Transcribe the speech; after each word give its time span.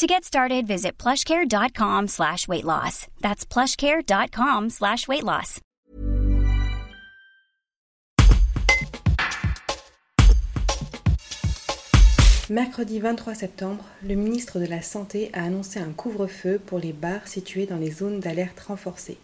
To 0.00 0.06
get 0.06 0.24
started, 0.24 0.66
visit 0.66 0.92
plushcare.com 0.96 2.08
slash 2.08 2.48
weight 2.48 2.64
loss. 2.64 3.06
That's 3.20 3.44
plushcare.com 3.44 4.70
slash 4.70 5.06
weight 5.06 5.22
loss. 5.22 5.60
Mercredi 12.48 12.98
23 12.98 13.34
septembre, 13.34 13.84
le 14.02 14.14
ministre 14.14 14.58
de 14.58 14.64
la 14.64 14.80
Santé 14.80 15.28
a 15.34 15.42
annoncé 15.42 15.80
un 15.80 15.92
couvre-feu 15.92 16.58
pour 16.64 16.78
les 16.78 16.94
bars 16.94 17.28
situés 17.28 17.66
dans 17.66 17.76
les 17.76 17.90
zones 17.90 18.20
d'alerte 18.20 18.58
renforcée. 18.60 19.18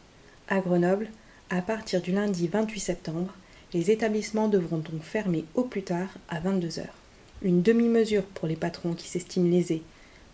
À 0.50 0.60
Grenoble, 0.60 1.08
à 1.48 1.62
partir 1.62 2.02
du 2.02 2.12
lundi 2.12 2.48
28 2.48 2.80
septembre, 2.80 3.32
les 3.72 3.90
établissements 3.90 4.48
devront 4.48 4.76
donc 4.76 5.00
fermer 5.00 5.46
au 5.54 5.62
plus 5.62 5.84
tard 5.84 6.10
à 6.28 6.38
22 6.38 6.80
heures. 6.80 6.94
Une 7.40 7.62
demi-mesure 7.62 8.24
pour 8.24 8.46
les 8.46 8.56
patrons 8.56 8.92
qui 8.92 9.08
s'estiment 9.08 9.48
lésés. 9.48 9.82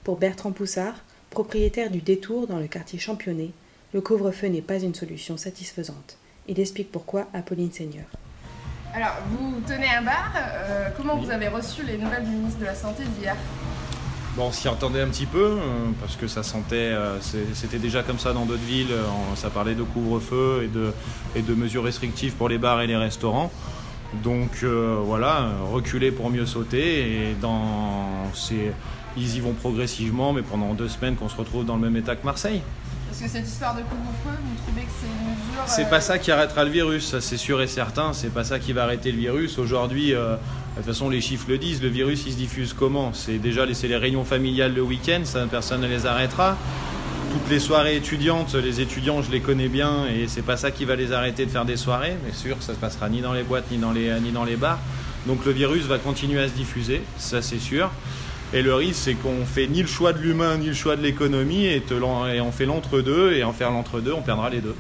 Pour 0.05 0.19
Bertrand 0.19 0.51
Poussard, 0.51 0.95
propriétaire 1.31 1.89
du 1.89 2.01
détour 2.01 2.49
dans 2.49 2.59
le 2.59 2.67
quartier 2.67 2.99
championné, 2.99 3.53
le 3.95 4.01
couvre-feu 4.01 4.49
n'est 4.49 4.61
pas 4.61 4.81
une 4.81 4.97
solution 4.97 5.37
satisfaisante. 5.37 6.17
Il 6.49 6.59
explique 6.59 6.91
pourquoi 6.91 7.29
à 7.33 7.41
Pauline 7.41 7.71
Seigneur. 7.71 8.07
Alors, 8.93 9.13
vous 9.31 9.61
tenez 9.65 9.89
un 9.89 10.03
bar, 10.03 10.33
euh, 10.37 10.89
comment 10.97 11.17
vous 11.17 11.31
avez 11.31 11.47
reçu 11.47 11.85
les 11.85 11.99
nouvelles 11.99 12.25
du 12.25 12.31
ministre 12.31 12.59
de 12.59 12.65
la 12.65 12.75
Santé 12.75 13.05
d'hier? 13.17 13.37
Bon, 14.35 14.47
on 14.47 14.51
s'y 14.51 14.67
attendait 14.67 15.03
un 15.03 15.09
petit 15.09 15.27
peu, 15.27 15.59
euh, 15.61 15.61
parce 16.01 16.17
que 16.17 16.27
ça 16.27 16.43
sentait, 16.43 16.75
euh, 16.75 17.21
c'était 17.21 17.79
déjà 17.79 18.03
comme 18.03 18.19
ça 18.19 18.33
dans 18.33 18.45
d'autres 18.45 18.61
villes, 18.65 18.95
ça 19.37 19.51
parlait 19.51 19.77
de 19.77 19.85
couvre-feu 19.85 20.63
et 20.65 20.69
de, 20.69 20.93
et 21.37 21.43
de 21.43 21.55
mesures 21.55 21.85
restrictives 21.85 22.35
pour 22.35 22.49
les 22.49 22.59
bars 22.59 22.81
et 22.81 22.89
les 22.89 22.97
restaurants. 22.97 23.53
Donc 24.25 24.65
voilà, 24.65 25.53
reculer 25.71 26.11
pour 26.11 26.29
mieux 26.29 26.45
sauter, 26.45 27.31
et 27.31 27.35
dans 27.41 28.31
ces, 28.35 28.73
ils 29.17 29.37
y 29.37 29.41
vont 29.41 29.53
progressivement, 29.53 30.33
mais 30.33 30.43
pendant 30.43 30.75
deux 30.75 30.89
semaines 30.89 31.17
qu'on 31.17 31.29
se 31.29 31.37
retrouve 31.37 31.65
dans 31.65 31.77
le 31.77 31.83
même 31.83 31.97
état 31.97 32.17
que 32.17 32.25
Marseille. 32.25 32.63
Parce 33.09 33.23
que 33.23 33.29
cette 33.29 33.47
histoire 33.47 33.75
de 33.75 33.83
couvre-feu, 33.83 34.39
vous 34.43 34.63
trouvez 34.65 34.83
que 34.83 34.93
c'est 34.99 35.07
une 35.07 35.31
mesure... 35.31 35.63
C'est 35.67 35.91
pas 35.91 36.01
ça 36.01 36.19
qui 36.19 36.31
arrêtera 36.31 36.65
le 36.65 36.71
virus, 36.71 37.09
ça 37.09 37.21
c'est 37.21 37.37
sûr 37.37 37.61
et 37.61 37.67
certain, 37.67 38.15
c'est 38.15 38.33
pas 38.33 38.43
ça 38.43 38.59
qui 38.59 38.73
va 38.73 38.85
arrêter 38.85 39.13
le 39.13 39.19
virus. 39.19 39.59
Aujourd'hui, 39.59 40.13
de 40.13 40.39
toute 40.77 40.87
façon, 40.87 41.11
les 41.11 41.21
chiffres 41.21 41.45
le 41.49 41.59
disent. 41.59 41.83
Le 41.83 41.89
virus, 41.89 42.25
il 42.27 42.33
se 42.33 42.39
diffuse 42.39 42.73
comment? 42.73 43.13
C'est 43.13 43.37
déjà 43.37 43.67
c'est 43.75 43.89
les 43.89 43.99
réunions 43.99 44.25
familiales 44.25 44.73
le 44.73 44.81
week-end, 44.81 45.21
ça 45.25 45.45
personne 45.45 45.83
ne 45.83 45.89
les 45.89 46.07
arrêtera. 46.07 46.57
Toutes 47.33 47.51
les 47.51 47.61
soirées 47.61 47.97
étudiantes, 47.97 48.55
les 48.55 48.81
étudiants, 48.81 49.21
je 49.21 49.31
les 49.31 49.41
connais 49.41 49.69
bien, 49.69 50.07
et 50.07 50.27
c'est 50.27 50.43
pas 50.43 50.57
ça 50.57 50.71
qui 50.71 50.87
va 50.87 50.97
les 50.97 51.13
arrêter 51.13 51.45
de 51.45 51.51
faire 51.51 51.67
des 51.67 51.77
soirées. 51.77 52.17
Mais 52.25 52.33
sûr, 52.33 52.57
ça 52.61 52.73
se 52.73 52.79
passera 52.79 53.11
ni 53.11 53.21
dans 53.21 53.35
les 53.35 53.43
boîtes 53.43 53.71
ni 53.71 53.77
dans 53.77 53.93
les 53.93 54.19
ni 54.21 54.33
dans 54.33 54.45
les 54.45 54.57
bars. 54.57 54.79
Donc 55.27 55.45
le 55.45 55.53
virus 55.53 55.85
va 55.85 55.99
continuer 55.99 56.41
à 56.41 56.49
se 56.49 56.55
diffuser, 56.55 57.03
ça 57.19 57.43
c'est 57.43 57.61
sûr. 57.61 57.91
Et 58.55 58.61
le 58.61 58.75
risque, 58.75 59.01
c'est 59.05 59.15
qu'on 59.15 59.47
fait 59.47 59.67
ni 59.67 59.81
le 59.81 59.89
choix 59.89 60.13
de 60.13 60.19
l'humain 60.19 60.59
ni 60.59 60.67
le 60.67 60.75
choix 60.75 60.95
de 60.97 61.03
l'économie, 61.03 61.65
et, 61.65 61.77
et 61.77 62.41
on 62.41 62.53
fait 62.53 62.67
l'entre-deux, 62.67 63.33
et 63.33 63.45
en 63.45 63.53
faire 63.53 63.71
l'entre-deux, 63.71 64.13
on 64.13 64.21
perdra 64.21 64.51
les 64.51 64.61
deux. 64.61 64.75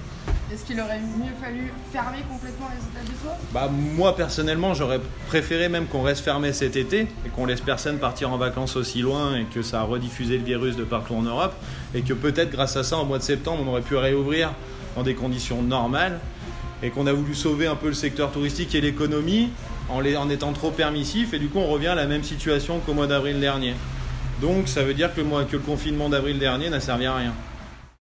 Est-ce 0.53 0.65
qu'il 0.65 0.79
aurait 0.79 1.01
mieux 1.01 1.33
fallu 1.41 1.73
fermer 1.91 2.19
complètement 2.31 2.69
les 2.69 2.87
établissements 2.87 3.39
bah, 3.55 3.71
Moi, 3.73 4.15
personnellement, 4.15 4.75
j'aurais 4.75 5.01
préféré 5.27 5.71
même 5.71 5.87
qu'on 5.87 6.03
reste 6.03 6.23
fermé 6.23 6.53
cet 6.53 6.77
été 6.77 7.07
et 7.25 7.29
qu'on 7.35 7.47
laisse 7.47 7.63
personne 7.63 7.99
partir 7.99 8.31
en 8.31 8.37
vacances 8.37 8.77
aussi 8.77 9.01
loin 9.01 9.37
et 9.37 9.45
que 9.45 9.63
ça 9.63 9.81
a 9.81 9.85
rediffusé 9.85 10.37
le 10.37 10.45
virus 10.45 10.77
de 10.77 10.85
partout 10.85 11.15
en 11.15 11.23
Europe 11.23 11.55
et 11.95 12.03
que 12.03 12.13
peut-être 12.13 12.51
grâce 12.51 12.77
à 12.77 12.83
ça, 12.83 12.99
au 12.99 13.07
mois 13.07 13.17
de 13.17 13.23
septembre, 13.23 13.65
on 13.67 13.71
aurait 13.71 13.81
pu 13.81 13.97
réouvrir 13.97 14.53
dans 14.95 15.03
des 15.03 15.15
conditions 15.15 15.63
normales 15.63 16.21
et 16.83 16.91
qu'on 16.91 17.07
a 17.07 17.13
voulu 17.15 17.35
sauver 17.35 17.67
un 17.67 17.77
peu 17.77 17.87
le 17.87 17.95
secteur 17.95 18.31
touristique 18.31 18.75
et 18.75 18.83
l'économie 18.83 19.49
en, 19.93 20.31
étant 20.31 20.53
trop 20.53 20.71
permissif 20.71 21.35
et 21.35 21.39
du 21.39 21.49
coup, 21.49 21.59
on 21.59 21.69
revient 21.69 21.89
à 21.89 21.95
la 21.95 22.07
même 22.07 22.25
situation 22.25 22.81
qu'au 22.81 22.95
mois 22.95 23.07
d'avril 23.07 23.41
dernier. 23.41 23.75
Donc, 24.41 24.69
ça 24.69 24.83
veut 24.83 24.95
dire 24.95 25.15
que 25.15 25.21
le 25.21 25.59
confinement 25.59 26.09
d'avril 26.09 26.39
dernier 26.39 26.71
n'a 26.71 26.81
servi 26.81 27.07
à 27.07 27.17
rien. 27.17 27.33